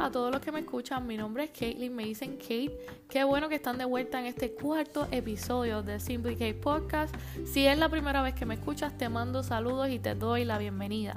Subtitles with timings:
[0.00, 1.06] a todos los que me escuchan.
[1.06, 2.76] Mi nombre es Caitlin, me dicen Kate.
[3.08, 7.14] Qué bueno que están de vuelta en este cuarto episodio de Simply Kate Podcast.
[7.44, 10.58] Si es la primera vez que me escuchas, te mando saludos y te doy la
[10.58, 11.16] bienvenida.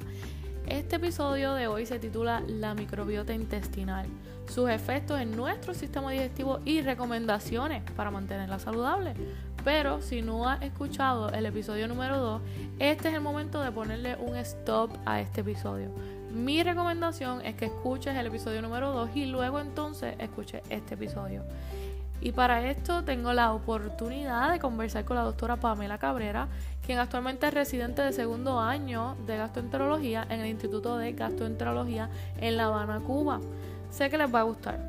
[0.68, 4.06] Este episodio de hoy se titula La microbiota intestinal,
[4.48, 9.14] sus efectos en nuestro sistema digestivo y recomendaciones para mantenerla saludable.
[9.66, 12.42] Pero si no has escuchado el episodio número 2,
[12.80, 15.92] este es el momento de ponerle un stop a este episodio.
[16.32, 21.44] Mi recomendación es que escuches el episodio número 2 y luego entonces escuches este episodio.
[22.22, 26.48] Y para esto tengo la oportunidad de conversar con la doctora Pamela Cabrera,
[26.86, 32.58] quien actualmente es residente de segundo año de gastroenterología en el Instituto de Gastroenterología en
[32.58, 33.40] La Habana, Cuba.
[33.90, 34.80] Sé que les va a gustar.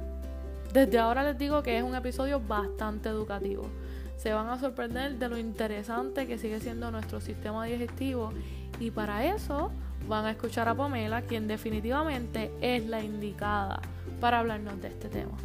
[0.75, 3.71] Desde ahora les digo que es un episodio bastante educativo
[4.21, 8.35] se van a sorprender de lo interesante que sigue siendo nuestro sistema digestivo
[8.79, 9.73] y para eso
[10.07, 13.81] van a escuchar a Pamela, quien definitivamente es la indicada
[14.21, 15.39] para hablarnos de este tema.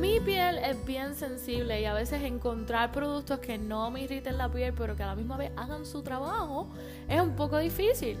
[0.00, 4.48] Mi piel es bien sensible y a veces encontrar productos que no me irriten la
[4.48, 6.68] piel pero que a la misma vez hagan su trabajo
[7.08, 8.18] es un poco difícil.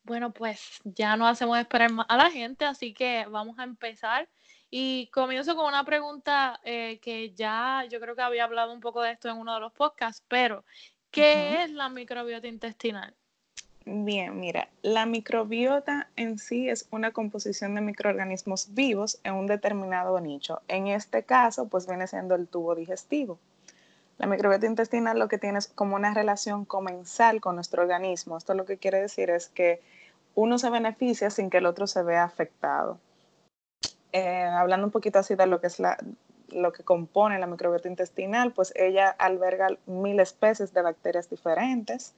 [0.03, 4.29] Bueno, pues ya no hacemos esperar más a la gente, así que vamos a empezar.
[4.69, 9.01] Y comienzo con una pregunta eh, que ya yo creo que había hablado un poco
[9.01, 10.65] de esto en uno de los podcasts, pero
[11.11, 13.15] ¿qué es la microbiota intestinal?
[13.87, 20.19] Bien, mira, la microbiota en sí es una composición de microorganismos vivos en un determinado
[20.19, 20.63] nicho.
[20.67, 23.37] En este caso, pues viene siendo el tubo digestivo.
[24.17, 28.37] La microbiota intestinal lo que tiene es como una relación comensal con nuestro organismo.
[28.37, 29.81] Esto lo que quiere decir es que
[30.33, 32.97] uno se beneficia sin que el otro se vea afectado.
[34.13, 35.97] Eh, hablando un poquito así de lo que es la,
[36.49, 42.15] lo que compone la microbiota intestinal, pues ella alberga mil especies de bacterias diferentes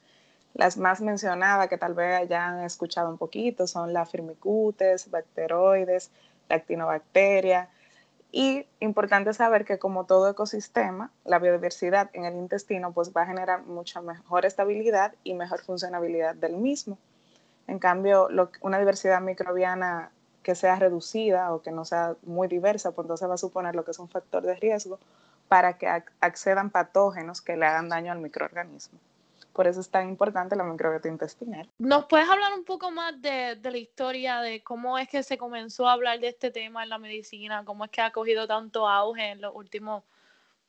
[0.58, 6.10] las más mencionadas que tal vez hayan escuchado un poquito son la firmicutes, bacteroides,
[6.50, 7.70] lactinobacteria.
[8.32, 13.28] Y importante saber que como todo ecosistema, la biodiversidad en el intestino pues va a
[13.28, 16.98] generar mucha mejor estabilidad y mejor funcionabilidad del mismo.
[17.68, 18.28] En cambio,
[18.62, 23.36] una diversidad microbiana que sea reducida o que no sea muy diversa, pues entonces va
[23.36, 24.98] a suponer lo que es un factor de riesgo
[25.50, 25.88] para que
[26.20, 29.00] accedan patógenos que le hagan daño al microorganismo.
[29.58, 31.68] Por eso es tan importante la microbiota intestinal.
[31.80, 35.88] ¿Nos puedes hablar un poco más de, la historia de cómo es que se comenzó
[35.88, 37.66] a hablar de este tema en la medicina?
[37.66, 40.04] ¿Cómo es que ha cogido tanto auge en los últimos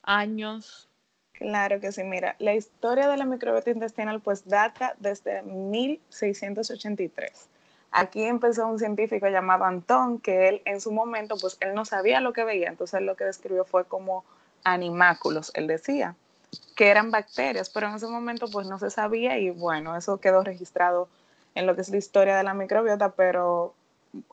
[0.00, 0.88] años?
[1.32, 7.50] Claro que sí, mira, la historia de la microbiota intestinal pues data desde 1683.
[7.91, 12.22] Aquí empezó un científico llamado Antón, que él en su momento pues él no sabía
[12.22, 14.25] lo que veía, entonces lo que describió fue como
[14.65, 16.16] animáculos, él decía
[16.76, 20.42] que eran bacterias, pero en ese momento pues no se sabía y bueno, eso quedó
[20.42, 21.09] registrado
[21.54, 23.75] en lo que es la historia de la microbiota, pero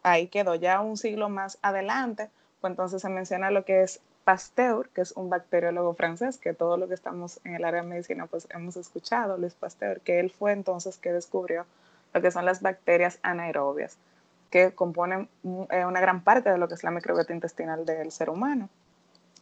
[0.04, 2.30] ahí quedó ya un siglo más adelante,
[2.62, 6.78] pues entonces se menciona lo que es Pasteur, que es un bacteriólogo francés, que todo
[6.78, 10.32] lo que estamos en el área de medicina pues hemos escuchado, Luis Pasteur, que él
[10.32, 11.66] fue entonces que descubrió
[12.14, 13.98] lo que son las bacterias anaerobias,
[14.50, 15.30] que componen
[15.70, 18.70] eh, una gran parte de lo que es la microbiota intestinal del ser humano.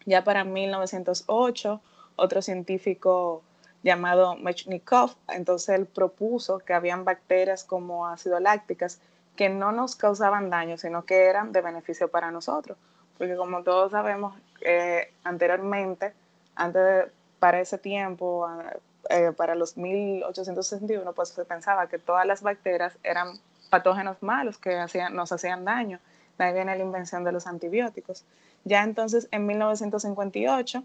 [0.05, 1.79] Ya para 1908
[2.15, 3.43] otro científico
[3.83, 8.99] llamado Mechnikov, entonces él propuso que habían bacterias como ácido lácticas
[9.35, 12.77] que no nos causaban daño, sino que eran de beneficio para nosotros.
[13.17, 16.13] Porque como todos sabemos, eh, anteriormente,
[16.55, 17.07] antes
[17.39, 18.47] para ese tiempo,
[19.09, 23.39] eh, para los 1861, pues se pensaba que todas las bacterias eran
[23.69, 25.99] patógenos malos que hacían, nos hacían daño.
[26.37, 28.23] De ahí viene la invención de los antibióticos.
[28.63, 30.83] Ya entonces, en 1958,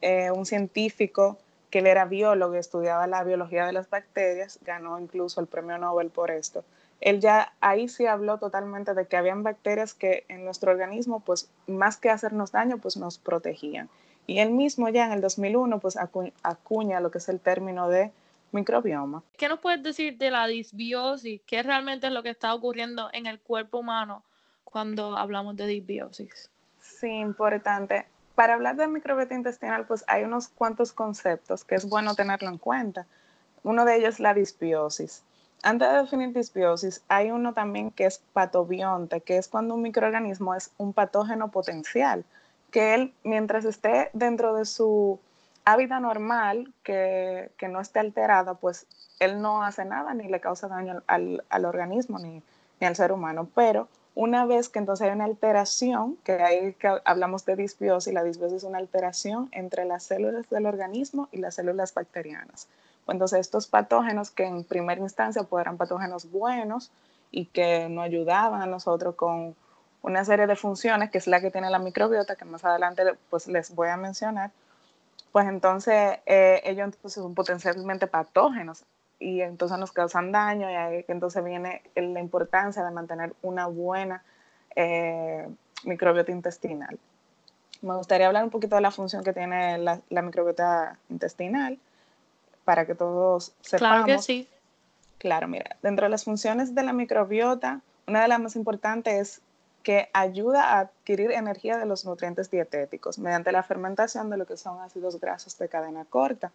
[0.00, 1.38] eh, un científico
[1.70, 5.78] que él era biólogo y estudiaba la biología de las bacterias, ganó incluso el premio
[5.78, 6.64] Nobel por esto.
[7.00, 11.50] Él ya ahí sí habló totalmente de que habían bacterias que en nuestro organismo, pues
[11.66, 13.88] más que hacernos daño, pues nos protegían.
[14.26, 15.96] Y él mismo ya en el 2001, pues
[16.42, 18.10] acuña lo que es el término de
[18.52, 19.22] microbioma.
[19.36, 21.40] ¿Qué nos puedes decir de la disbiosis?
[21.46, 24.24] ¿Qué realmente es lo que está ocurriendo en el cuerpo humano
[24.64, 26.50] cuando hablamos de disbiosis?
[26.80, 28.06] Sí, importante.
[28.38, 32.58] Para hablar de microbiota intestinal, pues hay unos cuantos conceptos que es bueno tenerlo en
[32.58, 33.04] cuenta.
[33.64, 35.24] Uno de ellos es la disbiosis.
[35.64, 40.54] Antes de definir disbiosis, hay uno también que es patobionte, que es cuando un microorganismo
[40.54, 42.24] es un patógeno potencial,
[42.70, 45.18] que él, mientras esté dentro de su
[45.64, 48.86] hábitat normal, que, no esté alterada, pues
[49.18, 52.40] él no hace nada ni le causa daño al, organismo ni,
[52.78, 53.48] ni, al ser humano.
[53.56, 53.88] Pero
[54.18, 58.64] una vez que entonces hay una alteración, que ahí hablamos de disbiosis, la disbiosis es
[58.64, 62.66] una alteración entre las células del organismo y las células bacterianas.
[63.06, 66.90] Entonces, estos patógenos que en primera instancia pues, eran patógenos buenos
[67.30, 69.54] y que nos ayudaban a nosotros con
[70.02, 73.46] una serie de funciones, que es la que tiene la microbiota, que más adelante pues,
[73.46, 74.50] les voy a mencionar,
[75.30, 78.82] pues entonces eh, ellos son potencialmente patógenos
[79.18, 84.22] y entonces nos causan daño y ahí entonces viene la importancia de mantener una buena
[84.76, 85.48] eh,
[85.84, 86.98] microbiota intestinal.
[87.82, 91.78] Me gustaría hablar un poquito de la función que tiene la, la microbiota intestinal
[92.64, 94.04] para que todos sepamos.
[94.04, 94.48] Claro que sí.
[95.18, 99.42] Claro, mira, dentro de las funciones de la microbiota, una de las más importantes es
[99.82, 104.56] que ayuda a adquirir energía de los nutrientes dietéticos mediante la fermentación de lo que
[104.56, 106.52] son ácidos grasos de cadena corta.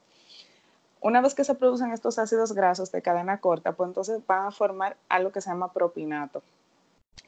[1.03, 4.51] Una vez que se producen estos ácidos grasos de cadena corta, pues entonces van a
[4.51, 6.41] formar algo que se llama propinato,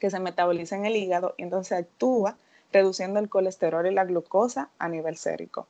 [0.00, 2.38] que se metaboliza en el hígado y entonces actúa
[2.72, 5.66] reduciendo el colesterol y la glucosa a nivel sérico.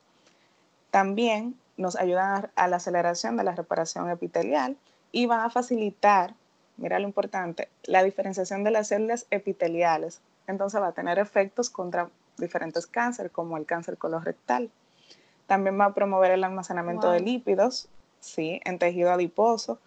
[0.89, 4.77] También nos ayudan a, la aceleración de la reparación epitelial
[5.11, 6.33] y van a facilitar,
[6.77, 10.21] mira lo importante, la diferenciación de las células epiteliales.
[10.47, 14.71] Entonces va a tener efectos contra diferentes cánceres, como el cáncer colorectal.
[15.45, 17.89] También va a promover el almacenamiento de lípidos,
[18.19, 19.79] sí, en tejido adiposo.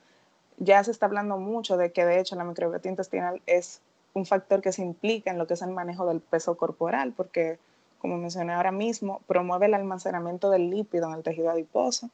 [0.59, 3.81] Ya se está hablando mucho de que de hecho la microbiota intestinal es
[4.13, 7.59] un factor que se implica en lo que es el manejo del peso corporal, porque
[8.01, 12.09] como mencioné ahora mismo, promueve el almacenamiento del lípido en el tejido adiposo,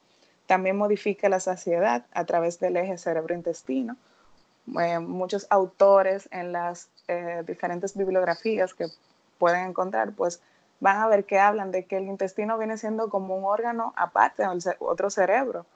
[0.47, 3.97] también modifica la saciedad a través del eje cerebro-intestino.
[4.81, 8.87] Eh, muchos autores en las eh, diferentes bibliografías que
[9.39, 10.41] pueden encontrar, pues
[10.81, 14.43] van a ver que hablan de que el intestino viene siendo como un órgano aparte
[14.81, 15.67] otro cerebro.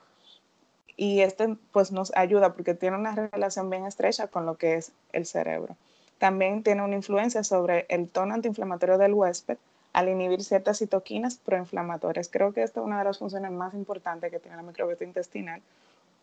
[1.01, 4.93] Y este pues nos ayuda porque tiene una relación bien estrecha con lo que es
[5.15, 5.75] el cerebro.
[6.19, 9.57] También tiene una influencia sobre el tono antiinflamatorio del huésped,
[9.95, 12.29] al inhibir ciertas citoquinas proinflamatorias.
[12.29, 15.63] Creo que esta es una de las funciones más importantes que tiene la microbiota intestinal,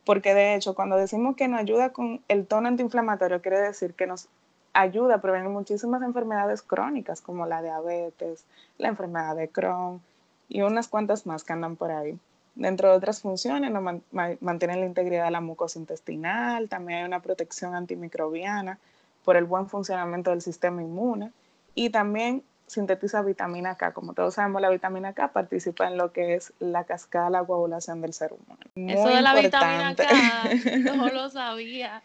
[0.06, 4.06] porque de hecho cuando decimos que nos ayuda con el tono antiinflamatorio, quiere decir que
[4.06, 4.27] nos
[4.74, 8.45] ayuda a prevenir muchísimas enfermedades crónicas como la diabetes,
[8.77, 10.03] la enfermedad de Crohn
[10.50, 12.19] y unas cuantas más que andan por ahí.
[12.57, 14.01] Dentro de otras funciones, nos
[14.42, 18.80] mantiene la integridad de la mucosa intestinal, también hay una protección antimicrobiana
[19.24, 21.31] por el buen funcionamiento del sistema inmune
[21.75, 23.94] y también sintetiza vitamina K.
[23.94, 27.44] Como todos sabemos, la vitamina K participa en lo que es la cascada de la
[27.44, 28.60] coagulación del ser humano.
[28.75, 30.06] Eso de la vitamina K
[30.95, 32.01] no lo sabía.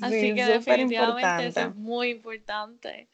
[0.00, 3.08] Así que definitivamente eso es muy importante.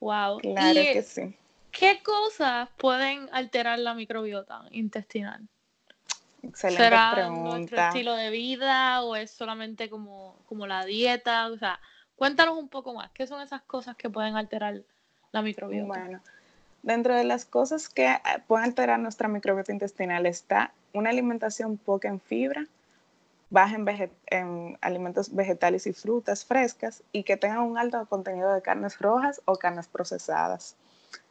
[0.00, 0.40] Wow.
[0.40, 1.34] Claro que sí.
[1.70, 5.48] ¿Qué cosas pueden alterar la microbiota intestinal?
[6.42, 7.56] Excelente ¿Será pregunta.
[7.56, 11.48] nuestro estilo de vida o es solamente como, como la dieta?
[11.48, 11.80] O sea,
[12.16, 13.10] cuéntanos un poco más.
[13.12, 14.82] ¿Qué son esas cosas que pueden alterar
[15.32, 15.86] la microbiota?
[15.86, 16.20] Bueno,
[16.82, 22.08] dentro de las cosas que eh, pueden alterar nuestra microbiota intestinal está una alimentación poca
[22.08, 22.66] en fibra,
[23.50, 23.76] baja
[24.26, 29.40] en, alimentos vegetales y frutas frescas y que tengan un alto contenido de carnes rojas
[29.44, 30.76] o carnes procesadas.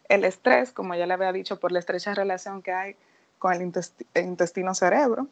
[0.09, 2.95] El estrés, como ya le había dicho, por la estrecha relación que hay
[3.39, 3.71] con el
[4.15, 5.27] intestino-cerebro,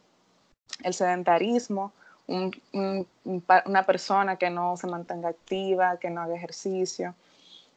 [0.82, 1.92] el sedentarismo,
[2.26, 7.14] una persona que no se mantenga activa, que no haga ejercicio,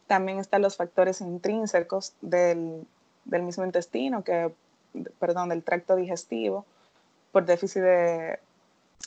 [0.08, 2.86] también están los factores intrínsecos del,
[3.26, 4.52] mismo intestino, que,
[5.20, 6.66] perdón, del tracto digestivo,
[7.32, 8.40] por déficit de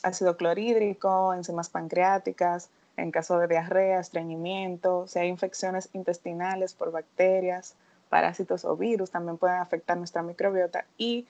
[0.01, 7.75] ácido clorhídrico, enzimas pancreáticas, en caso de diarrea, estreñimiento, si hay infecciones intestinales por bacterias,
[8.13, 11.25] parásitos o virus, también pueden afectar nuestra microbiota y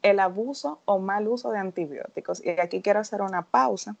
[0.00, 2.42] el abuso o mal uso de antibióticos.
[2.42, 3.96] Y aquí quiero hacer una pausa,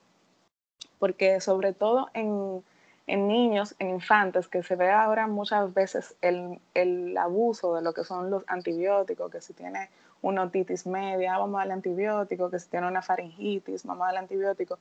[0.98, 2.62] porque sobre todo en
[3.06, 8.04] en niños, en infantes, que se ve ahora muchas veces el, abuso de lo que
[8.04, 9.90] son los antibióticos, que si tiene
[10.22, 14.20] una otitis media, vamos a darle antibiótico, que si tiene una faringitis, vamos a darle
[14.20, 14.78] antibiótico.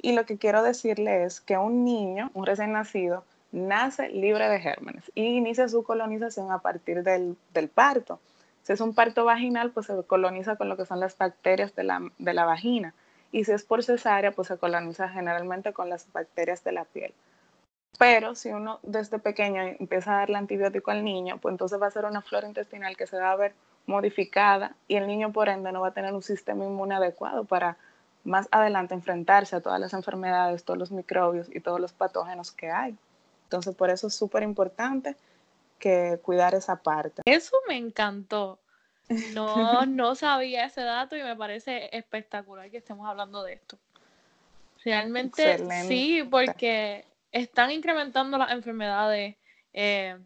[0.00, 4.60] Y lo que quiero decirle es que un niño, un recién nacido, nace libre de
[4.60, 7.36] gérmenes y inicia su colonización a partir del,
[7.74, 8.20] parto.
[8.62, 11.84] Si es un parto vaginal, pues se coloniza con lo que son las bacterias de
[11.84, 12.94] la, de la vagina.
[13.32, 17.14] Y si es por cesárea, pues se coloniza generalmente con las bacterias de la piel.
[17.98, 21.90] Pero si uno desde pequeño empieza a darle antibiótico al niño, pues entonces va a
[21.90, 23.54] ser una flora intestinal que se va a ver
[23.86, 27.78] modificada y el niño por ende no va a tener un sistema inmune adecuado para
[28.22, 32.70] más adelante enfrentarse a todas las enfermedades, todos los microbios y todos los patógenos que
[32.70, 32.96] hay.
[33.48, 35.16] Entonces por eso es súper importante
[35.78, 37.22] que cuidar esa parte.
[37.24, 38.60] Eso me encantó.
[39.34, 43.78] No, no sabía ese dato y me parece espectacular que estemos hablando de esto.
[44.84, 49.36] Realmente sí, porque están incrementando las enfermedades
[49.72, 50.18] eh,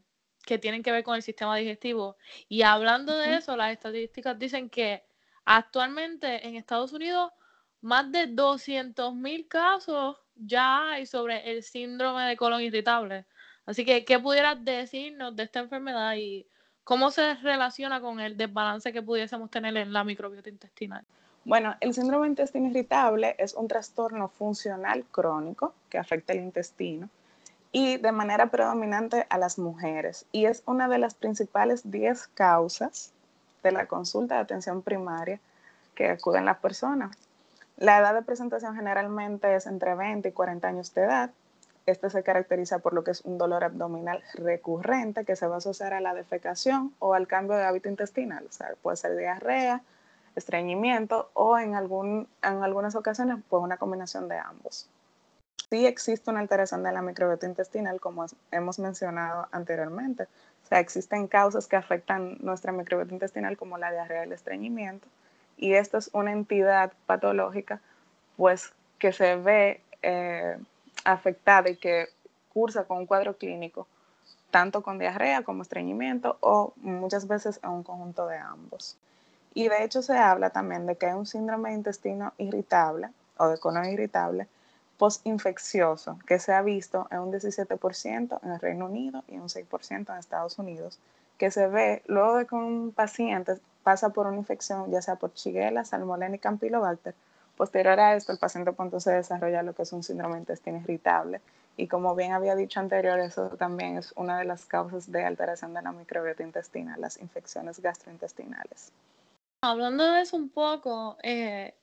[0.45, 2.17] que tienen que ver con el sistema digestivo.
[2.49, 5.05] Y hablando de eso, las estadísticas dicen que
[5.45, 7.31] actualmente en Estados Unidos
[7.83, 13.27] más de 200 mil casos ya hay sobre el síndrome de colon irritable.
[13.67, 16.47] Así que, ¿qué pudieras decirnos de esta enfermedad y
[16.85, 21.05] cómo se relaciona con el desbalance que pudiésemos tener en la microbiota intestinal?
[21.45, 27.09] Bueno, el síndrome intestino irritable es un trastorno funcional crónico que afecta el intestino
[27.73, 33.12] y de manera predominante a las mujeres y es una de las principales 10 causas
[33.62, 35.41] de la consulta de atención primaria
[35.95, 37.17] que acuden las personas.
[37.76, 41.31] La edad de presentación generalmente es entre 20 y 40 años de edad.
[41.87, 45.59] Este se caracteriza por lo que es un dolor abdominal recurrente que se va a
[45.59, 48.47] asociar a la defecación o al cambio de hábito intestinal.
[48.49, 49.83] O sea, puede ser diarrea,
[50.37, 54.88] estreñimiento o en, algún, en algunas ocasiones pues una combinación de ambos.
[55.71, 60.25] Sí existe una alteración de la microbiota intestinal como hemos mencionado anteriormente.
[60.64, 65.09] O sea, existen causas que afectan nuestra microbiota intestinal como la diarrea y el estreñimiento
[65.62, 67.81] y esta es una entidad patológica
[68.37, 70.59] pues que se ve eh,
[71.04, 72.09] afectada y que
[72.52, 73.87] cursa con un cuadro clínico
[74.50, 78.97] tanto con diarrea como estreñimiento o muchas veces en un conjunto de ambos.
[79.54, 83.49] Y de hecho se habla también de que hay un síndrome de intestino irritable o
[83.49, 84.49] de colon irritable
[84.99, 90.12] postinfeccioso que se ha visto en un 17% en el Reino Unido y un 6%
[90.12, 90.99] en Estados Unidos,
[91.38, 95.33] que se ve luego de que un paciente pasa por una infección, ya sea por
[95.35, 97.15] Shigella, Salmonella y Campylobacter.
[97.57, 101.41] Posterior a esto, el paciente pronto se desarrolla lo que es un síndrome intestino irritable.
[101.77, 105.73] Y como bien había dicho anterior, eso también es una de las causas de alteración
[105.75, 108.93] de la microbiota intestinal, las infecciones gastrointestinales.
[109.62, 111.75] Hablando de eso un poco, eh,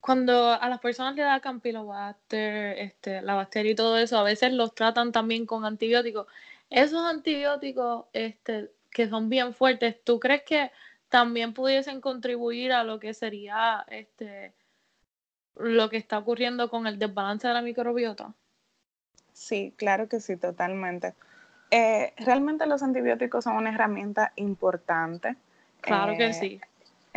[0.00, 4.52] cuando a las personas le da Campylobacter, este, la bacteria y todo eso, a veces
[4.52, 6.26] los tratan también con antibióticos.
[6.70, 10.70] Esos antibióticos este, que son bien fuertes, ¿tú crees que
[11.08, 14.54] también pudiesen contribuir a lo que sería este
[15.56, 18.32] lo que está ocurriendo con el desbalance de la microbiota?
[19.32, 21.14] Sí, claro que sí, totalmente.
[21.70, 25.36] Eh, realmente los antibióticos son una herramienta importante.
[25.80, 26.60] Claro que eh, sí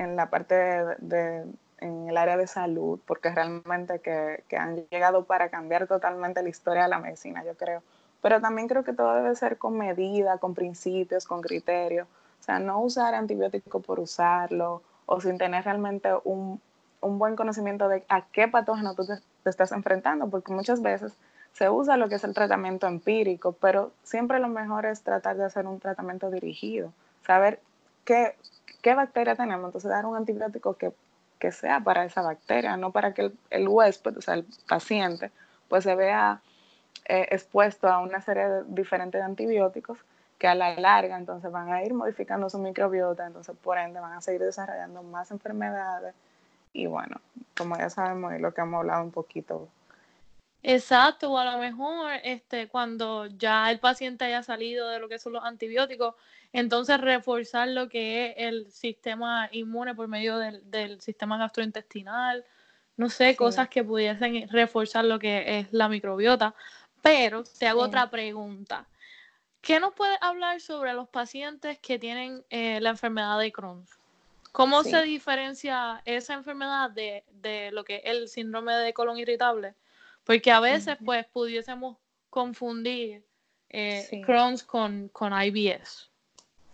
[0.02, 1.46] en la parte de,
[1.80, 6.50] en el área de salud, porque realmente que, que, han llegado para cambiar totalmente la
[6.50, 7.84] historia de la medicina, yo creo.
[8.22, 12.08] Pero también creo que todo debe ser con medida, con principios, con criterios.
[12.42, 16.60] O sea, no usar antibiótico por usarlo o sin tener realmente un,
[17.02, 21.14] un buen conocimiento de a qué patógeno tú te, estás enfrentando, porque muchas veces
[21.54, 25.46] se usa lo que es el tratamiento empírico, pero siempre lo mejor es tratar de
[25.46, 26.94] hacer un tratamiento dirigido,
[27.26, 27.60] saber
[28.06, 28.36] qué,
[28.82, 30.94] qué bacteria tenemos, entonces dar un antibiótico que,
[31.52, 35.32] sea para esa bacteria, no para que el, huésped, o sea, el paciente,
[35.70, 36.40] pues se vea
[37.06, 39.98] eh, expuesto a una serie de, diferente de antibióticos
[40.42, 44.14] que a la larga entonces van a ir modificando su microbiota, entonces por ende van
[44.14, 46.16] a seguir desarrollando más enfermedades
[46.74, 47.22] y bueno,
[47.56, 49.68] como ya sabemos y lo que hemos hablado un poquito.
[50.64, 55.20] Exacto, o a lo mejor este, cuando ya el paciente haya salido de lo que
[55.20, 56.16] son los antibióticos,
[56.54, 62.44] entonces, reforzar lo que es el sistema inmune por medio del, sistema gastrointestinal,
[62.98, 66.56] no sé, cosas que pudiesen reforzar lo que es la microbiota.
[67.02, 68.86] Pero te hago otra pregunta.
[69.62, 73.86] ¿Qué nos puedes hablar sobre los pacientes que tienen eh, la enfermedad de Crohn?
[74.52, 79.76] ¿Cómo se diferencia esa enfermedad de, lo que es el síndrome de colon irritable?
[80.26, 81.98] Porque a veces, pues, pudiésemos
[82.30, 83.24] confundir
[83.70, 86.10] eh, Crohn's con, con IBS.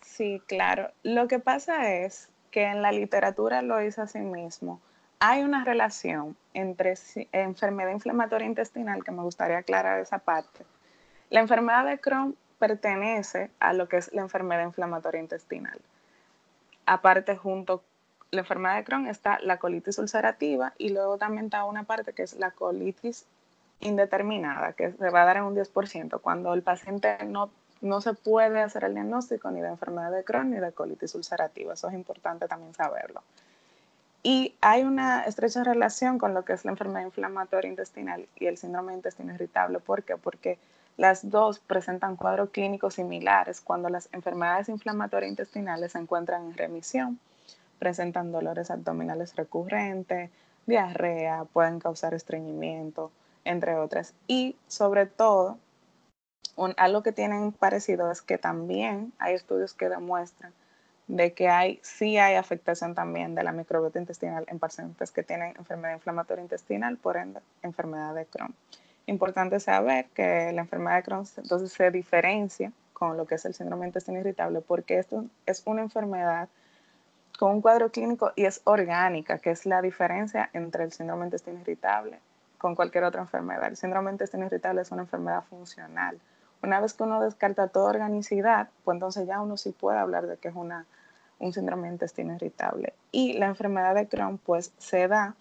[0.02, 0.92] Sí, claro.
[1.04, 4.82] Lo que pasa es que en la literatura lo dice así mismo.
[5.20, 6.96] Hay una relación entre
[7.32, 10.66] enfermedad inflamatoria intestinal, que me gustaría aclarar esa parte.
[11.30, 15.80] La enfermedad de Crohn pertenece a lo que es la enfermedad inflamatoria intestinal.
[16.86, 17.84] Aparte, junto
[18.32, 22.24] la enfermedad de Crohn está la colitis ulcerativa y luego también está una parte que
[22.24, 23.26] es la colitis
[23.80, 27.50] indeterminada, que se va a dar en un 10%, cuando el paciente no
[27.82, 31.74] no se puede hacer el diagnóstico ni de enfermedad de Crohn ni de colitis ulcerativa.
[31.74, 33.22] Eso es importante también saberlo.
[34.24, 38.58] Y hay una estrecha relación con lo que es la enfermedad inflamatoria intestinal y el
[38.58, 39.80] síndrome de intestino irritable.
[39.80, 40.18] ¿Por qué?
[40.18, 40.58] Porque
[40.98, 47.20] Las dos presentan cuadros clínicos similares cuando las enfermedades inflamatorias intestinales se encuentran en remisión,
[47.78, 50.32] presentan dolores abdominales recurrentes,
[50.66, 53.12] diarrea, pueden causar estreñimiento,
[53.46, 54.16] entre otras.
[54.28, 55.60] Y sobre todo,
[56.78, 60.52] algo que tienen parecido es que también hay estudios que demuestran
[61.08, 65.56] de que hay, sí hay afectación también de la microbiota intestinal en pacientes que tienen
[65.58, 68.54] enfermedad inflamatoria intestinal, por ende, enfermedad de Crohn.
[69.08, 73.54] Importante saber que la enfermedad de Crohn entonces se diferencia con lo que es el
[73.54, 76.50] síndrome de intestino irritable, porque esto es una enfermedad
[77.40, 81.28] con un cuadro clínico y es orgánica, que es la diferencia entre el síndrome de
[81.28, 82.20] intestino irritable
[82.58, 83.68] con cualquier otra enfermedad.
[83.68, 86.20] El síndrome de intestino irritable es una enfermedad funcional.
[86.62, 90.38] Una vez que uno descarta toda organicidad, pues entonces ya uno sí puede hablar de
[90.38, 90.86] que es una,
[91.40, 92.94] un síndrome de intestino irritable.
[93.12, 95.36] Y la enfermedad de Crohn pues se da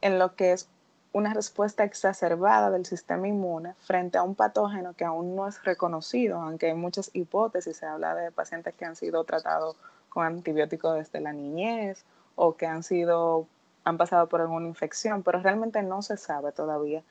[0.00, 0.68] en lo que es
[1.12, 6.40] una respuesta exacerbada del sistema inmune frente a un patógeno que aún no es reconocido,
[6.40, 9.76] aunque hay muchas hipótesis, se habla de pacientes que han sido tratados
[10.08, 12.04] con antibióticos desde la niñez
[12.36, 13.46] o que han sido
[13.84, 17.02] han pasado por alguna infección, pero realmente no se sabe todavía.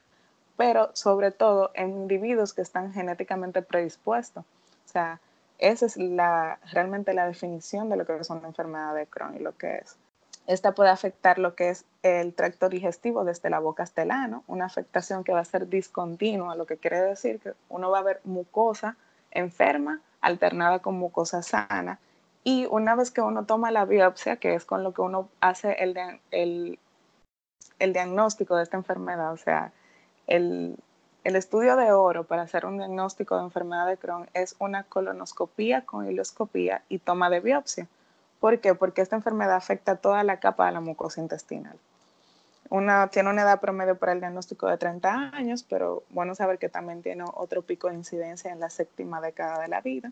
[0.58, 4.44] Pero sobre todo en individuos que están genéticamente predispuestos.
[4.44, 5.20] O sea,
[5.58, 9.40] esa es la, realmente la definición de lo que es una enfermedad de Crohn y
[9.40, 9.98] lo que es.
[10.48, 14.44] Esta puede afectar lo que es el tracto digestivo desde la boca hasta el ano,
[14.48, 18.04] una afectación que va a ser discontinua, lo que quiere decir que uno va a
[18.04, 18.96] ver mucosa
[19.32, 22.00] enferma alternada con mucosa sana
[22.46, 25.74] y una vez que uno toma la biopsia, que es con lo que uno hace
[25.84, 25.98] el,
[26.32, 26.80] el,
[27.78, 29.74] el diagnóstico de esta enfermedad, o sea,
[30.28, 30.78] el,
[31.26, 35.82] el, estudio de oro para hacer un diagnóstico de enfermedad de Crohn es una colonoscopía
[35.82, 37.88] con hiloscopía y toma de biopsia.
[38.40, 38.76] ¿Por qué?
[38.76, 41.78] Porque esta enfermedad afecta toda la capa de la mucosa intestinal.
[42.70, 46.68] Una, tiene una edad promedio para el diagnóstico de 30 años, pero bueno saber que
[46.68, 50.12] también tiene otro pico de incidencia en la séptima década de la vida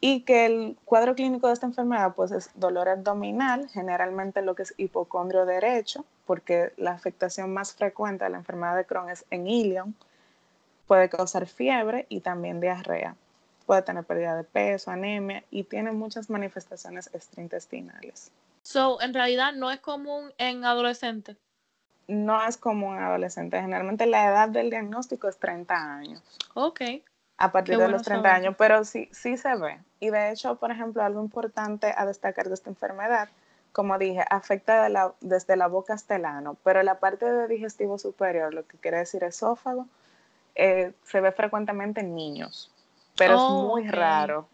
[0.00, 4.62] y que el cuadro clínico de esta enfermedad pues es dolor abdominal, generalmente lo que
[4.62, 9.46] es hipocondrio derecho, porque la afectación más frecuente de la enfermedad de Crohn es en
[9.46, 9.94] ilion,
[10.86, 13.14] puede causar fiebre y también diarrea,
[13.70, 18.32] puede tener pérdida de peso, anemia y tiene muchas manifestaciones extraintestinales.
[18.64, 21.36] So, en realidad no es común en adolescentes.
[22.08, 26.20] No es común en adolescentes, generalmente la edad del diagnóstico es 30 años.
[26.54, 26.80] Ok
[27.36, 29.78] a partir de los 30 años, pero sí, sí se ve.
[30.00, 33.28] Y de hecho, por ejemplo, algo importante a destacar de esta enfermedad,
[33.72, 38.52] como dije, afecta desde la boca hasta el ano, pero la parte de digestivo superior,
[38.52, 39.86] lo que quiere decir esófago,
[40.54, 42.70] eh, se ve frecuentemente en niños,
[43.20, 44.48] pero es muy raro.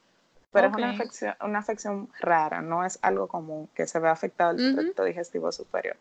[0.53, 4.53] Pero es una afección, una afección rara, no es algo común que se vea afectado
[4.53, 5.97] el tracto digestivo superior.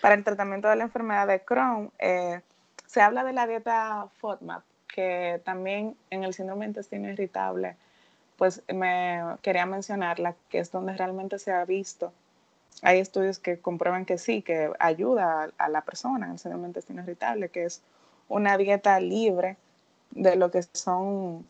[0.00, 2.40] Para el tratamiento de la enfermedad de Crohn, eh,
[2.86, 7.76] se habla de la dieta FODMAP, que también en el síndrome intestino irritable,
[8.36, 12.12] pues me quería mencionarla, que es donde realmente se ha visto.
[12.82, 17.02] Hay estudios que comprueban que sí, que ayuda a, la persona en el síndrome intestino
[17.02, 17.82] irritable, que es
[18.28, 19.56] una dieta libre
[20.10, 21.46] de lo que son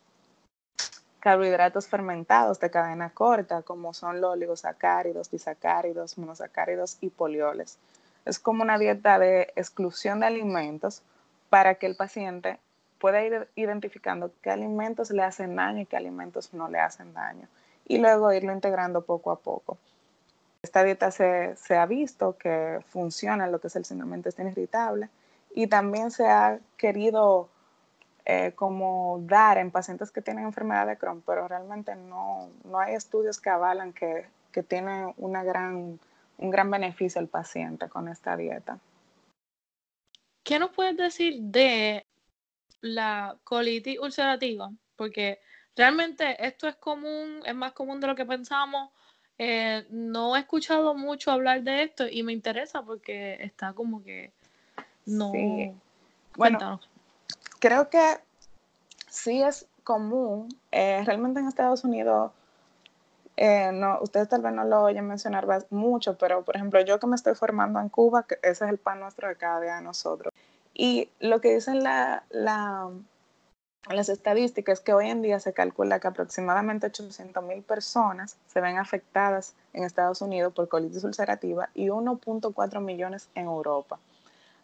[1.21, 7.79] carbohidratos fermentados de cadena corta, como son los oligosacáridos, disacáridos, monosacáridos y polioles.
[8.25, 11.03] Es como una dieta de exclusión de alimentos
[11.51, 12.59] para que el paciente
[12.99, 17.49] puede ir identificando qué alimentos le hacen daño y qué alimentos no le hacen daño.
[17.87, 19.79] Y luego irlo integrando poco a poco.
[20.63, 25.09] Esta dieta se, ha visto que funciona en lo que es el síndrome intestino irritable
[25.55, 27.49] y también se ha querido
[28.25, 33.41] eh, como dar en pacientes que tienen enfermedad de Crohn, pero realmente no, hay estudios
[33.41, 35.99] que avalan que, que tiene una gran,
[36.39, 38.79] un gran beneficio el paciente con esta dieta.
[40.43, 42.05] ¿Qué nos puedes decir de
[42.81, 45.39] la colitis ulcerativa, porque
[45.77, 48.91] realmente esto es común, es más común de lo que pensamos.
[49.39, 54.33] Eh, no he escuchado mucho hablar de esto y me interesa porque está como que
[55.07, 55.33] no.
[56.37, 56.81] Bueno,
[57.61, 58.19] creo que
[59.09, 60.49] sí es común.
[60.73, 62.33] Eh, realmente en Estados Unidos,
[63.37, 67.07] eh, no, ustedes tal vez no lo oyen mencionar mucho, pero por ejemplo, yo que
[67.07, 69.83] me estoy formando en Cuba, que ese es el pan nuestro de cada día de
[69.83, 70.33] nosotros.
[70.75, 76.09] Y lo que dicen la, las estadísticas es que hoy en día se calcula que
[76.09, 82.81] aproximadamente 800 mil personas se ven afectadas en Estados Unidos por colitis ulcerativa y 1.4
[82.81, 83.99] millones en Europa.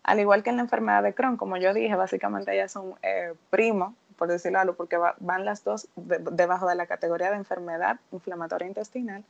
[0.06, 3.34] Al igual que en la enfermedad de Crohn, como yo dije, básicamente ellas son eh,
[3.50, 8.66] primos, por decirlo algo, porque van las dos debajo de la categoría de enfermedad inflamatoria
[8.66, 9.22] intestinal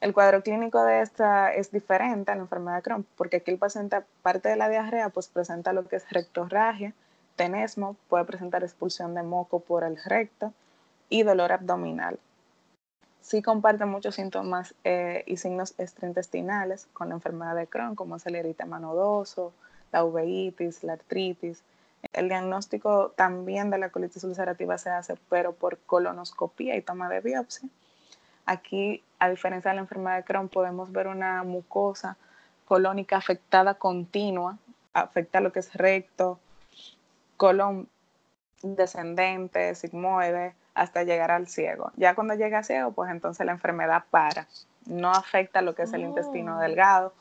[0.00, 3.58] el cuadro clínico de esta es diferente a la enfermedad de Crohn, porque aquí el
[3.58, 6.94] paciente, aparte de la diarrea, pues presenta lo que es rectorragia,
[7.36, 10.54] tenesmo, puede presentar expulsión de moco por el recto
[11.10, 12.18] y dolor abdominal.
[13.20, 18.26] Sí comparte muchos síntomas eh, y signos extraintestinales con la enfermedad de Crohn, como es
[18.26, 19.52] el eritema nodoso,
[19.92, 21.62] la uveitis, la artritis.
[22.12, 27.20] El diagnóstico también de la colitis ulcerativa se hace, pero por colonoscopía y toma de
[27.20, 27.68] biopsia.
[28.46, 32.16] Aquí, a diferencia de la enfermedad de Crohn, podemos ver una mucosa
[32.64, 34.56] colónica afectada continua,
[34.94, 36.38] afecta lo que es recto,
[37.36, 37.88] colon
[38.62, 41.92] descendente, sigmoide, hasta llegar al ciego.
[41.96, 44.46] Ya cuando llega al ciego, pues entonces la enfermedad para.
[44.86, 46.60] No afecta lo que es el intestino oh.
[46.60, 47.12] delgado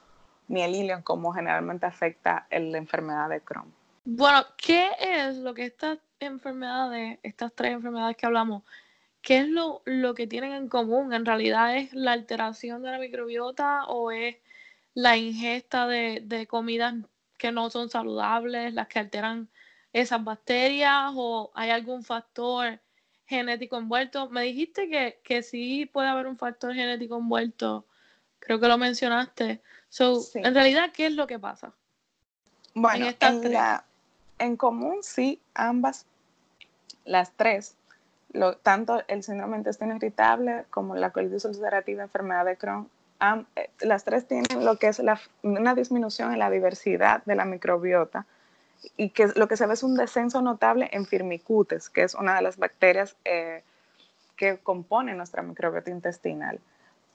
[0.49, 3.73] ni el ilion como generalmente afecta la enfermedad de Crohn.
[4.03, 8.63] Bueno, ¿qué es lo que estas enfermedades, estas tres enfermedades que hablamos,
[9.21, 11.13] qué es lo, lo que tienen en común?
[11.13, 14.37] ¿En realidad es la alteración de la microbiota o es
[14.95, 16.95] la ingesta de, de comidas
[17.37, 19.47] que no son saludables, las que alteran
[19.93, 22.79] esas bacterias o hay algún factor
[23.27, 24.29] genético envuelto?
[24.31, 27.85] Me dijiste que, que sí puede haber un factor genético envuelto,
[28.39, 29.61] creo que lo mencionaste.
[29.89, 31.73] So, En realidad, ¿qué es lo que pasa?
[32.75, 33.53] Bueno, en,
[34.37, 36.05] en, común sí, ambas,
[37.05, 37.75] las tres,
[38.31, 42.89] lo, tanto el síndrome intestino irritable como la colitis ulcerativa, enfermedad de Crohn,
[43.55, 47.45] eh, las tres tienen lo que es la, una disminución en la diversidad de la
[47.45, 48.25] microbiota
[48.95, 52.35] y que lo que se ve es un descenso notable en firmicutes, que es una
[52.35, 53.63] de las bacterias eh,
[54.37, 56.59] que compone nuestra microbiota intestinal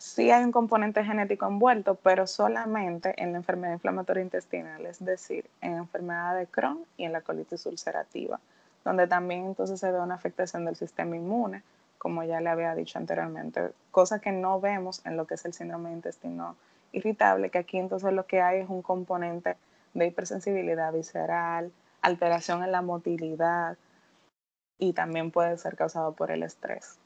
[0.05, 5.49] sí hay un componente genético envuelto, pero solamente en la enfermedad inflamatoria intestinal, es decir,
[5.63, 8.39] en la enfermedad de Crohn y en la colitis ulcerativa,
[8.85, 11.63] donde también entonces se ve una afectación del sistema inmune,
[11.97, 15.55] como ya le había dicho anteriormente, cosa que no vemos en lo que es el
[15.55, 16.55] síndrome de intestino
[16.93, 19.57] irritable, que aquí entonces lo que hay es un componente
[19.95, 23.79] de hipersensibilidad visceral, alteración en la motilidad
[24.79, 26.99] y también puede ser causado por el estrés.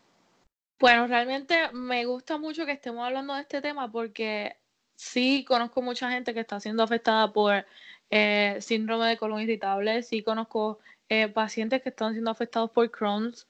[0.81, 4.57] Bueno, realmente me gusta mucho que estemos hablando de este tema porque
[4.95, 7.67] sí conozco mucha gente que está siendo afectada por
[8.11, 13.49] eh, síndrome de colon irritable, sí conozco eh, pacientes que están siendo afectados por Crohn's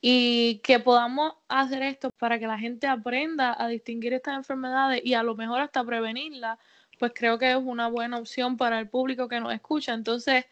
[0.00, 5.14] y que podamos hacer esto para que la gente aprenda a distinguir estas enfermedades y
[5.14, 6.58] a lo mejor hasta prevenirlas,
[7.00, 9.94] pues creo que es una buena opción para el público que nos escucha.
[9.94, 10.46] Entonces,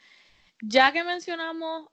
[0.60, 1.88] ya que mencionamos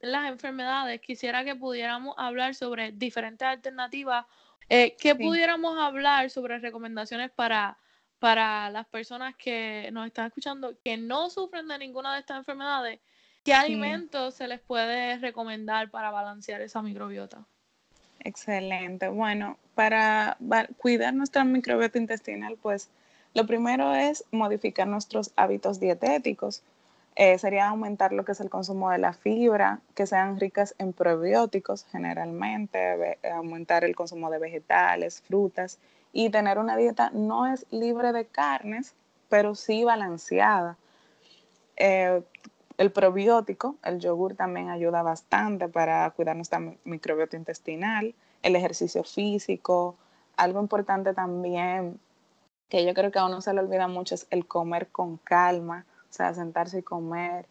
[0.00, 4.26] las enfermedades, quisiera que pudiéramos hablar sobre diferentes alternativas.
[4.68, 7.78] Eh, ¿Qué pudiéramos hablar sobre recomendaciones para,
[8.18, 13.00] para las personas que nos están escuchando que no sufren de ninguna de estas enfermedades?
[13.44, 17.44] ¿Qué alimentos se les puede recomendar para balancear esa microbiota?
[18.20, 19.08] Excelente.
[19.08, 20.36] Bueno, para
[20.76, 22.88] cuidar nuestra microbiota intestinal, pues
[23.34, 26.62] lo primero es modificar nuestros hábitos dietéticos.
[27.14, 30.94] Eh, sería aumentar lo que es el consumo de la fibra, que sean ricas en
[30.94, 35.78] probióticos generalmente, aumentar el consumo de vegetales, frutas
[36.12, 38.94] y tener una dieta no es libre de carnes,
[39.28, 40.76] pero sí balanceada.
[41.76, 42.22] Eh,
[42.78, 49.96] el probiótico, el yogur también ayuda bastante para cuidar nuestra microbiota intestinal, el ejercicio físico,
[50.36, 52.00] algo importante también
[52.70, 55.84] que yo creo que a uno se le olvida mucho es el comer con calma
[56.12, 57.46] o sea, sentarse y comer.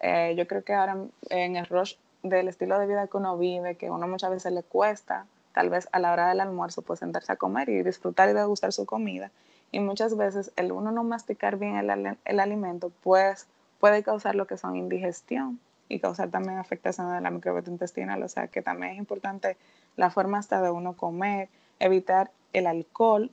[0.00, 0.96] Eh, yo creo que ahora
[1.28, 4.62] en el rush del estilo de vida que uno vive, que uno muchas veces le
[4.62, 8.32] cuesta, tal vez a la hora del almuerzo, pues sentarse a comer y disfrutar y
[8.32, 9.30] degustar su comida.
[9.70, 13.48] Y muchas veces el uno no masticar bien el, el alimento, pues
[13.80, 18.22] puede causar lo que son indigestión y causar también afectación de la microbiota intestinal.
[18.22, 19.58] O sea que también es importante
[19.96, 21.50] la forma hasta de uno comer,
[21.80, 23.30] evitar el alcohol,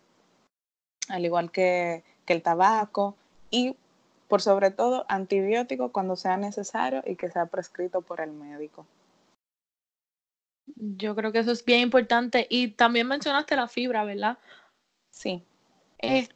[1.07, 3.15] al igual que, que el tabaco,
[3.49, 3.77] y
[4.27, 8.85] por sobre todo antibiótico cuando sea necesario y que sea prescrito por el médico.
[10.75, 12.47] Yo creo que eso es bien importante.
[12.49, 14.37] Y también mencionaste la fibra, ¿verdad?
[15.09, 15.43] Sí.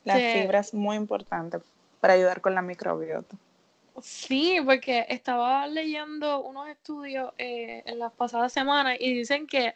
[0.04, 1.60] La este fibra es muy importante
[2.00, 3.36] para ayudar con la microbiota.
[4.02, 9.74] Sí, porque estaba leyendo unos estudios eh, en las pasadas semanas y dicen que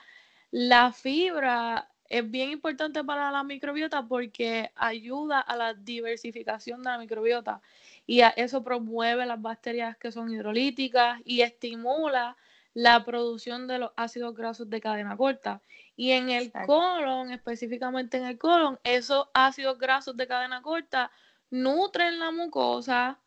[0.52, 6.98] la fibra es bien importante para la microbiota porque ayuda a la diversificación de la
[7.00, 7.62] microbiota
[8.06, 12.36] y eso promueve las bacterias que son hidrolíticas y estimula
[12.74, 15.62] la producción de los ácidos grasos de cadena corta.
[15.96, 21.12] Y en el colon, específicamente en el colon, esos ácidos grasos de cadena corta
[21.50, 23.20] nutren la mucosa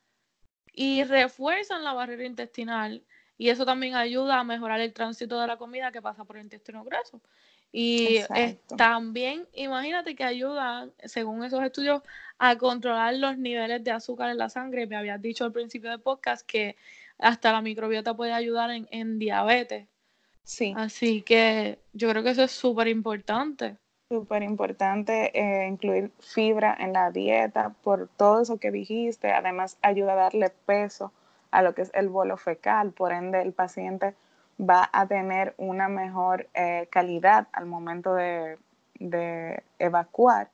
[0.73, 3.05] y refuerzan la barrera intestinal.
[3.37, 6.45] Y eso también ayuda a mejorar el tránsito de la comida que pasa por el
[6.45, 7.21] intestino grueso.
[7.77, 8.21] Y
[8.77, 12.03] también, imagínate que ayudan, según esos estudios,
[12.39, 14.87] a controlar los niveles de azúcar en la sangre.
[14.87, 16.77] Me habías dicho al principio del podcast que
[17.19, 19.89] hasta la microbiota puede ayudar en, en diabetes.
[20.45, 20.73] Sí.
[20.77, 23.75] Así que yo creo que eso es súper importante.
[24.09, 29.33] Súper importante eh, incluir fibra en la dieta por todo eso que dijiste.
[29.33, 31.13] Además, ayuda a darle peso
[31.51, 32.93] a lo que es el bolo fecal.
[32.93, 34.15] Por ende, el paciente
[34.61, 38.59] va a tener una mejor eh, calidad al momento de,
[39.79, 40.49] evacuar.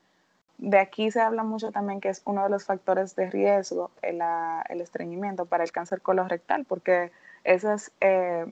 [0.59, 4.21] De aquí se habla mucho también que es uno de los factores de riesgo el,
[4.69, 7.13] el estreñimiento para el cáncer colorectal, porque
[7.45, 8.47] esas eh,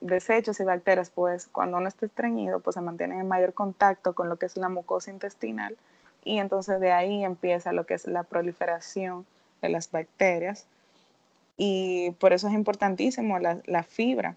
[0.00, 4.28] desechos y bacterias, pues cuando uno está estreñido, pues se mantienen en mayor contacto con
[4.28, 5.76] lo que es la mucosa intestinal
[6.24, 9.26] y entonces de ahí empieza lo que es la proliferación
[9.60, 10.66] de las bacterias
[11.56, 14.36] y por eso es importantísimo la, fibra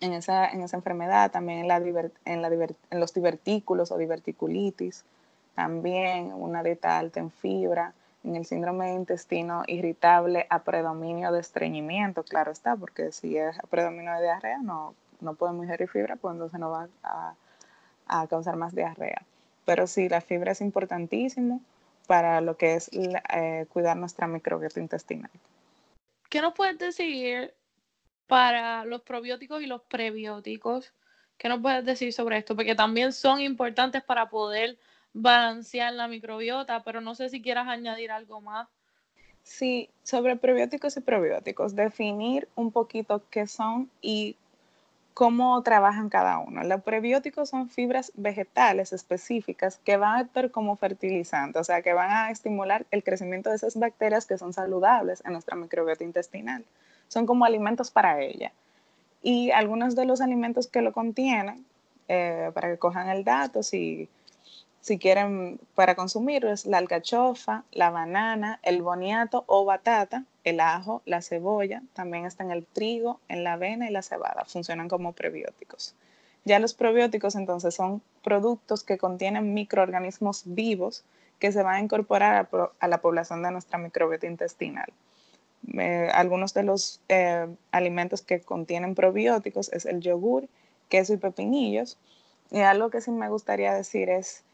[0.00, 1.76] en esa, en esa enfermedad, también en, la
[2.24, 5.04] en, la en los divertículos o diverticulitis,
[5.54, 7.94] también una dieta alta en fibra,
[8.24, 13.58] en el síndrome de intestino irritable a predominio de estreñimiento, claro está, porque si es
[13.58, 18.56] a predominio de diarrea no, no podemos ingerir fibra, pues entonces no va a, causar
[18.56, 19.22] más diarrea.
[19.64, 21.60] Pero sí, la fibra es importantísimo
[22.06, 25.30] para lo que es eh, cuidar nuestra microbiota intestinal.
[26.28, 27.52] ¿Qué nos puedes decir
[28.26, 30.92] para los probióticos y los prebióticos?
[31.38, 32.56] ¿Qué nos puedes decir sobre esto?
[32.56, 34.78] Porque también son importantes para poder
[35.12, 38.68] balancear la microbiota, pero no sé si quieras añadir algo más.
[39.42, 44.36] Sí, sobre prebióticos y probióticos, definir un poquito qué son y
[45.14, 46.62] cómo trabajan cada uno.
[46.64, 51.94] Los prebióticos son fibras vegetales específicas que van a actuar como fertilizantes, o sea, que
[51.94, 56.64] van a estimular el crecimiento de esas bacterias que son saludables en nuestra microbiota intestinal.
[57.08, 58.52] Son como alimentos para ella.
[59.22, 61.64] Y algunos de los alimentos que lo contienen,
[62.08, 64.08] eh, para que cojan el dato, si
[64.86, 71.02] si quieren para consumir, es la alcachofa, la banana, el boniato o batata, el ajo,
[71.06, 75.96] la cebolla, también están el trigo, en la avena y la cebada, funcionan como prebióticos.
[76.44, 81.02] Ya los probióticos entonces son productos que contienen microorganismos vivos
[81.40, 84.92] que se van a incorporar a, la población de nuestra microbiota intestinal.
[85.74, 90.48] Eh, algunos de los eh, alimentos que contienen probióticos es el yogur,
[90.88, 91.98] queso y pepinillos.
[92.50, 94.44] Y algo que sí me gustaría decir es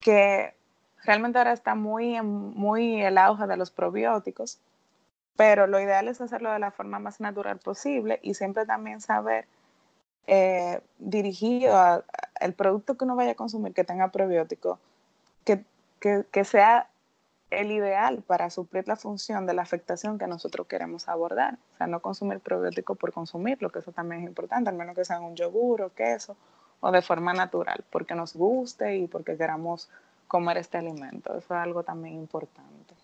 [0.00, 0.54] que
[1.04, 4.58] realmente ahora está muy, muy el auge de los probióticos,
[5.36, 9.46] pero lo ideal es hacerlo de la forma más natural posible y siempre también saber
[10.26, 14.78] eh, dirigido al producto que uno vaya a consumir que tenga probiótico,
[15.44, 15.64] que,
[16.00, 16.88] que, sea
[17.52, 21.58] el ideal para suplir la función de la afectación que nosotros queremos abordar.
[21.74, 25.04] O sea, no consumir probiótico por consumirlo, que eso también es importante, al menos que
[25.04, 26.36] sea un yogur o queso
[26.80, 29.88] o de forma natural, porque nos guste y porque queramos
[30.26, 31.30] comer este alimento.
[31.30, 32.94] Eso es algo también importante.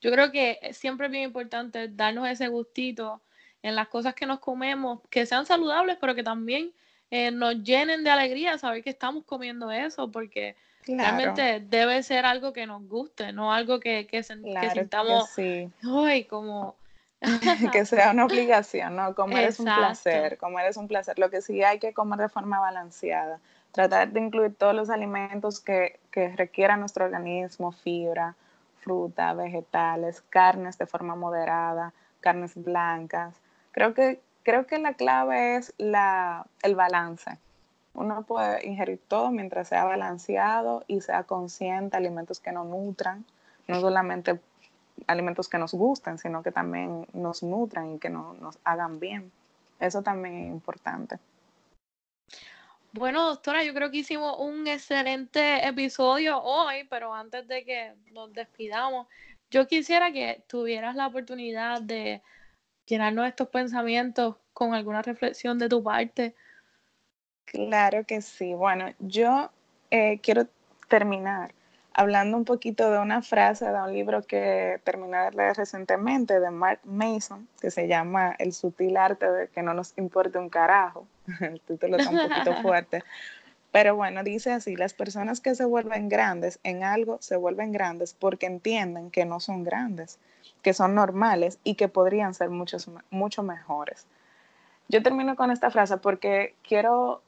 [0.00, 3.20] Yo creo que siempre es bien importante darnos ese gustito
[3.62, 6.72] en las cosas que nos comemos, que sean saludables, pero que también
[7.10, 12.52] eh, nos llenen de alegría saber que estamos comiendo eso, porque realmente debe ser algo
[12.52, 15.30] que nos guste, no algo que, que, sintamos,
[16.28, 16.76] como
[17.72, 19.14] que sea una obligación, ¿no?
[19.14, 21.18] Comer es un placer, comer es un placer.
[21.18, 23.40] Lo que sí hay que comer de forma balanceada.
[23.72, 28.34] Tratar de incluir todos los alimentos que, que requiera nuestro organismo, fibra,
[28.80, 33.34] fruta, vegetales, carnes de forma moderada, carnes blancas.
[33.72, 37.38] Creo que, creo que la clave es la, el balance.
[37.94, 43.24] Uno puede ingerir todo mientras sea balanceado y sea consciente, alimentos que no nutran,
[43.66, 44.40] no solamente
[45.06, 49.32] alimentos que nos gusten, sino que también nos nutran y que nos hagan bien.
[49.78, 51.18] Eso también es importante.
[52.92, 58.32] Bueno, doctora, yo creo que hicimos un excelente episodio hoy, pero antes de que nos
[58.32, 59.06] despidamos,
[59.48, 62.20] yo quisiera que tuvieras la oportunidad de
[62.86, 66.34] llenarnos estos pensamientos con alguna reflexión de tu parte.
[67.50, 68.54] Claro que sí.
[68.54, 69.50] Bueno, yo
[69.90, 70.46] eh, quiero
[70.88, 71.52] terminar
[71.92, 76.50] hablando un poquito de una frase de un libro que terminé de leer recientemente de
[76.50, 81.08] Mark Mason, que se llama El sutil arte de que no nos importe un carajo.
[81.40, 83.02] El título está un poquito fuerte.
[83.72, 88.14] Pero bueno, dice así, las personas que se vuelven grandes en algo se vuelven grandes
[88.14, 90.20] porque entienden que no son grandes,
[90.62, 94.06] que son normales y que podrían ser muchos, mucho mejores.
[94.88, 97.22] Yo termino con esta frase porque quiero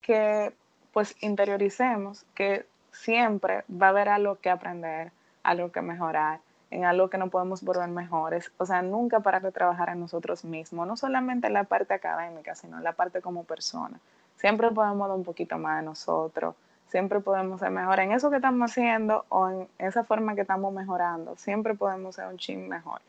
[0.00, 0.52] que
[0.92, 7.08] pues interioricemos que siempre va a haber algo que aprender, algo que mejorar, en algo
[7.08, 8.50] que no podemos volver mejores.
[8.58, 12.54] O sea, nunca parar de trabajar en nosotros mismos, no solamente en la parte académica,
[12.54, 13.98] sino en la parte como persona.
[14.36, 16.54] Siempre podemos dar un poquito más de nosotros,
[16.88, 20.72] siempre podemos ser mejor en eso que estamos haciendo o en esa forma que estamos
[20.72, 23.00] mejorando, siempre podemos ser un chin mejor.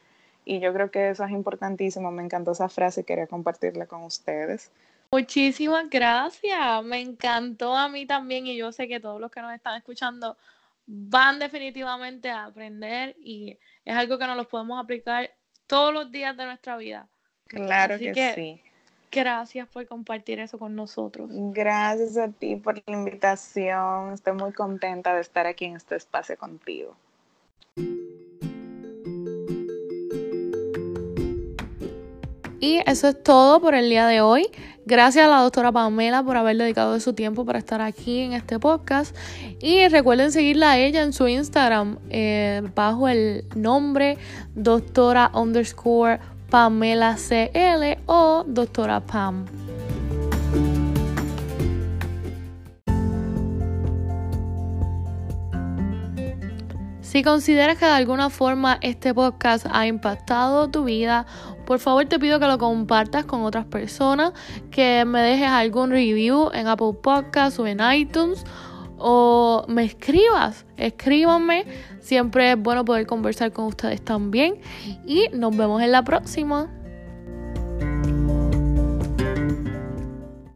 [0.45, 2.11] y yo creo que eso es importantísimo.
[2.11, 4.71] Me encantó esa frase y quería compartirla con ustedes.
[5.11, 9.53] Muchísimas gracias, me encantó a mí también y yo sé que todos los que nos
[9.53, 10.37] están escuchando
[10.85, 15.31] van definitivamente a aprender y es algo que nos lo podemos aplicar
[15.65, 17.07] todos los días de nuestra vida.
[17.45, 18.61] Claro que, sí.
[19.11, 21.29] Gracias por compartir eso con nosotros.
[21.31, 24.13] Gracias a ti por la invitación.
[24.13, 26.95] Estoy muy contenta de estar aquí en este espacio contigo.
[32.59, 34.47] Y eso es todo por el día de hoy.
[34.89, 38.33] Gracias a la doctora Pamela por haber dedicado de su tiempo para estar aquí en
[38.33, 39.15] este podcast.
[39.61, 44.17] Y recuerden seguirla a ella en su Instagram eh, bajo el nombre
[44.55, 49.45] doctora underscore Pamela CL o doctora Pam.
[57.09, 61.25] Si consideras que de alguna forma este podcast ha impactado tu vida,
[61.69, 64.33] por favor te pido que lo compartas con otras personas,
[64.71, 68.43] que me dejes algún review en Apple Podcasts o en iTunes
[68.97, 71.67] o me escribas, escríbanme.
[71.99, 74.55] Siempre es bueno poder conversar con ustedes también
[75.05, 76.78] y nos vemos en la próxima.